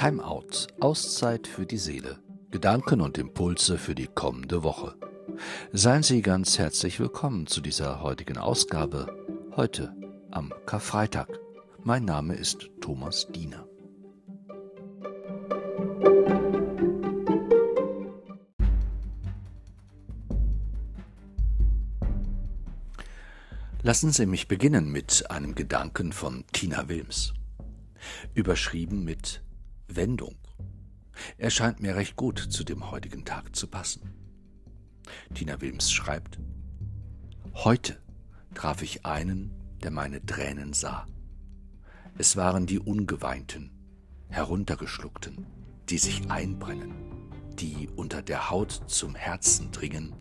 [0.00, 4.94] Timeout, Auszeit für die Seele, Gedanken und Impulse für die kommende Woche.
[5.74, 9.14] Seien Sie ganz herzlich willkommen zu dieser heutigen Ausgabe,
[9.56, 9.94] heute
[10.30, 11.28] am Karfreitag.
[11.84, 13.68] Mein Name ist Thomas Diener.
[23.82, 27.34] Lassen Sie mich beginnen mit einem Gedanken von Tina Wilms.
[28.32, 29.42] Überschrieben mit
[29.96, 30.36] Wendung.
[31.38, 34.14] Er scheint mir recht gut zu dem heutigen Tag zu passen.
[35.34, 36.38] Tina Wilms schreibt,
[37.54, 38.00] Heute
[38.54, 41.06] traf ich einen, der meine Tränen sah.
[42.16, 43.70] Es waren die Ungeweinten,
[44.28, 45.46] Heruntergeschluckten,
[45.88, 46.94] die sich einbrennen,
[47.54, 50.14] die unter der Haut zum Herzen dringen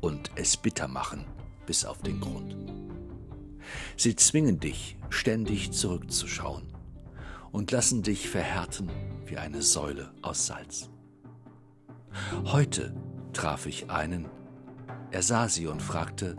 [0.00, 1.24] und es bitter machen
[1.66, 2.56] bis auf den Grund.
[3.96, 6.73] Sie zwingen dich, ständig zurückzuschauen
[7.54, 8.90] und lassen dich verhärten
[9.26, 10.90] wie eine Säule aus Salz.
[12.46, 12.92] Heute
[13.32, 14.26] traf ich einen,
[15.12, 16.36] er sah sie und fragte,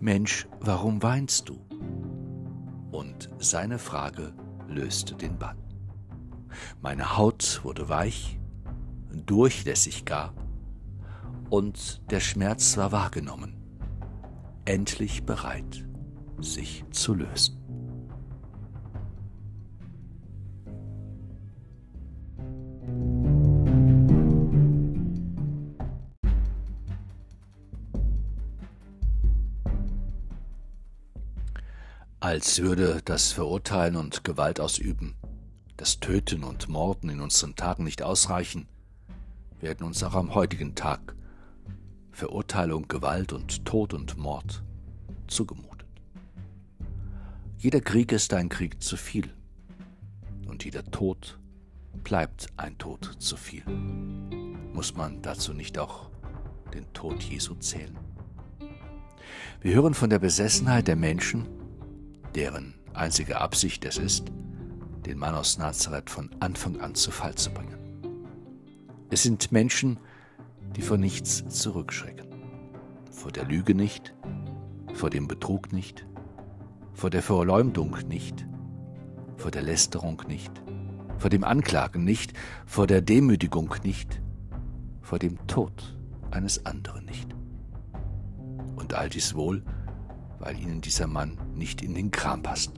[0.00, 1.64] Mensch, warum weinst du?
[2.90, 4.34] Und seine Frage
[4.66, 5.62] löste den Bann.
[6.82, 8.40] Meine Haut wurde weich,
[9.12, 10.34] durchlässig gar,
[11.48, 13.56] und der Schmerz war wahrgenommen,
[14.64, 15.86] endlich bereit,
[16.40, 17.57] sich zu lösen.
[32.28, 35.14] Als würde das Verurteilen und Gewalt ausüben,
[35.78, 38.68] das Töten und Morden in unseren Tagen nicht ausreichen,
[39.62, 41.16] werden uns auch am heutigen Tag
[42.12, 44.62] Verurteilung, Gewalt und Tod und Mord
[45.26, 45.88] zugemutet.
[47.56, 49.32] Jeder Krieg ist ein Krieg zu viel
[50.48, 51.38] und jeder Tod
[52.04, 53.64] bleibt ein Tod zu viel.
[54.74, 56.10] Muss man dazu nicht auch
[56.74, 57.96] den Tod Jesu zählen?
[59.62, 61.57] Wir hören von der Besessenheit der Menschen,
[62.38, 64.30] deren einzige Absicht es ist,
[65.04, 67.76] den Mann aus Nazareth von Anfang an zu Fall zu bringen.
[69.10, 69.98] Es sind Menschen,
[70.76, 72.28] die vor nichts zurückschrecken.
[73.10, 74.14] Vor der Lüge nicht,
[74.94, 76.06] vor dem Betrug nicht,
[76.92, 78.46] vor der Verleumdung nicht,
[79.36, 80.52] vor der Lästerung nicht,
[81.18, 82.34] vor dem Anklagen nicht,
[82.66, 84.22] vor der Demütigung nicht,
[85.00, 85.98] vor dem Tod
[86.30, 87.34] eines anderen nicht.
[88.76, 89.64] Und all dies wohl,
[90.38, 92.72] weil ihnen dieser Mann nicht in den Kram passt,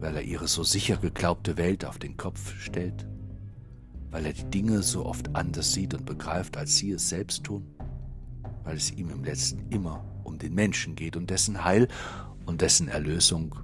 [0.00, 3.06] weil er ihre so sicher geglaubte Welt auf den Kopf stellt,
[4.10, 7.74] weil er die Dinge so oft anders sieht und begreift, als sie es selbst tun,
[8.64, 11.88] weil es ihm im letzten immer um den Menschen geht und dessen Heil
[12.46, 13.54] und dessen Erlösung,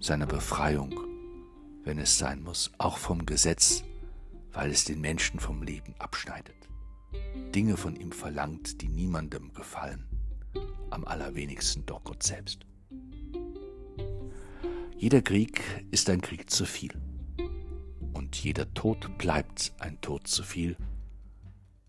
[0.00, 0.92] seiner Befreiung,
[1.84, 3.84] wenn es sein muss, auch vom Gesetz,
[4.52, 6.56] weil es den Menschen vom Leben abschneidet,
[7.54, 10.11] Dinge von ihm verlangt, die niemandem gefallen
[10.90, 12.66] am allerwenigsten doch Gott selbst.
[14.96, 16.92] Jeder Krieg ist ein Krieg zu viel.
[18.12, 20.76] Und jeder Tod bleibt ein Tod zu viel.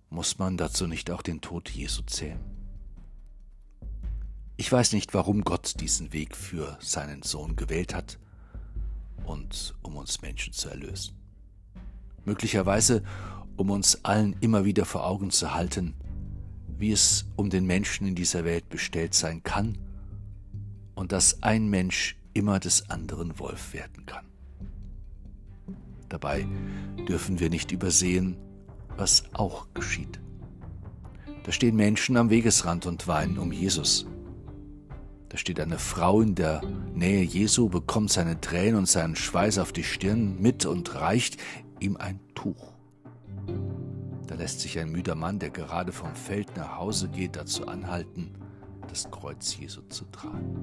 [0.09, 2.39] Muss man dazu nicht auch den Tod Jesu zählen?
[4.57, 8.19] Ich weiß nicht, warum Gott diesen Weg für seinen Sohn gewählt hat
[9.25, 11.15] und um uns Menschen zu erlösen.
[12.25, 13.03] Möglicherweise,
[13.57, 15.95] um uns allen immer wieder vor Augen zu halten,
[16.83, 19.77] wie es um den Menschen in dieser Welt bestellt sein kann
[20.95, 24.25] und dass ein Mensch immer des anderen Wolf werden kann.
[26.09, 26.45] Dabei
[27.07, 28.35] dürfen wir nicht übersehen,
[28.97, 30.19] was auch geschieht.
[31.45, 34.05] Da stehen Menschen am Wegesrand und weinen um Jesus.
[35.29, 36.63] Da steht eine Frau in der
[36.93, 41.37] Nähe Jesu, bekommt seine Tränen und seinen Schweiß auf die Stirn mit und reicht
[41.79, 42.72] ihm ein Tuch.
[44.43, 48.33] Lässt sich ein müder Mann, der gerade vom Feld nach Hause geht, dazu anhalten,
[48.89, 50.57] das Kreuz Jesu zu tragen.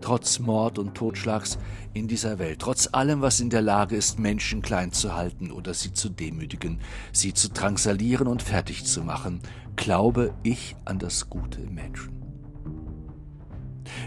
[0.00, 1.58] Trotz Mord und Totschlags
[1.94, 5.74] in dieser Welt, trotz allem, was in der Lage ist, Menschen klein zu halten oder
[5.74, 6.80] sie zu demütigen,
[7.12, 9.38] sie zu drangsalieren und fertig zu machen,
[9.76, 12.20] glaube ich an das Gute im Menschen.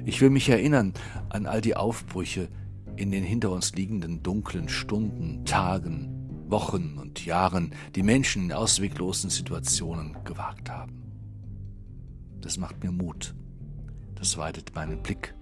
[0.03, 0.91] Ich will mich erinnern
[1.29, 2.49] an all die Aufbrüche
[2.97, 6.20] in den hinter uns liegenden dunklen Stunden, Tagen,
[6.51, 11.01] Wochen und Jahren die Menschen in ausweglosen Situationen gewagt haben.
[12.41, 13.33] Das macht mir Mut,
[14.15, 15.33] das weitet meinen Blick,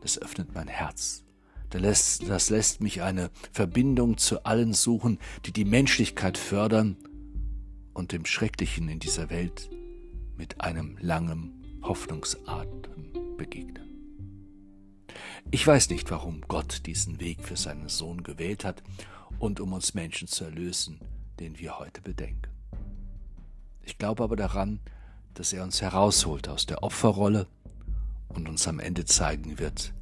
[0.00, 1.24] das öffnet mein Herz,
[1.70, 6.96] das lässt, mich eine Verbindung zu allen suchen, die die Menschlichkeit fördern
[7.94, 9.70] und dem Schrecklichen in dieser Welt
[10.36, 13.88] mit einem langen Hoffnungsatem begegnen.
[15.50, 18.82] Ich weiß nicht, warum Gott diesen Weg für seinen Sohn gewählt hat
[19.42, 21.00] und um uns Menschen zu erlösen,
[21.40, 22.48] den wir heute bedenken.
[23.82, 24.78] Ich glaube aber daran,
[25.34, 27.48] dass er uns herausholt aus der Opferrolle
[28.28, 29.94] und uns am Ende zeigen wird,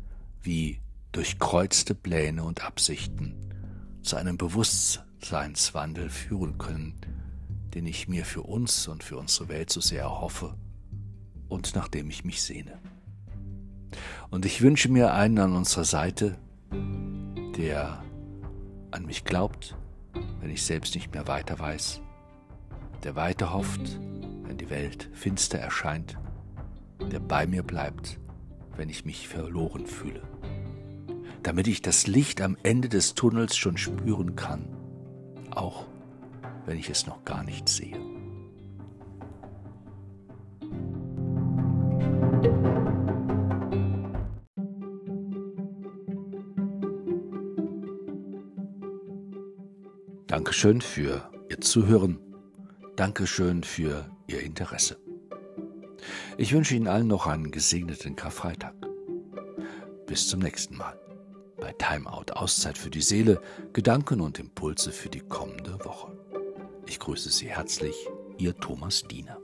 [0.43, 0.79] wie
[1.13, 3.35] durchkreuzte Pläne und Absichten
[4.03, 7.01] zu einem Bewusstseinswandel führen können,
[7.73, 10.55] den ich mir für uns und für unsere Welt so sehr erhoffe
[11.49, 12.79] und nach dem ich mich sehne.
[14.29, 16.37] Und ich wünsche mir einen an unserer Seite,
[17.57, 18.05] der
[18.91, 19.77] an mich glaubt,
[20.41, 22.01] wenn ich selbst nicht mehr weiter weiß,
[23.05, 23.99] der weiter hofft,
[24.43, 26.19] wenn die Welt finster erscheint,
[27.11, 28.19] der bei mir bleibt,
[28.77, 30.23] wenn ich mich verloren fühle,
[31.43, 34.69] damit ich das Licht am Ende des Tunnels schon spüren kann,
[35.51, 35.87] auch
[36.67, 38.10] wenn ich es noch gar nicht sehe.
[50.31, 52.21] Dankeschön für Ihr Zuhören.
[52.95, 54.97] Dankeschön für Ihr Interesse.
[56.39, 58.77] Ich wünsche Ihnen allen noch einen gesegneten Karfreitag.
[60.07, 60.97] Bis zum nächsten Mal.
[61.61, 63.43] Bei Timeout Auszeit für die Seele,
[63.73, 66.17] Gedanken und Impulse für die kommende Woche.
[66.87, 67.97] Ich grüße Sie herzlich,
[68.39, 69.40] Ihr Thomas Diener.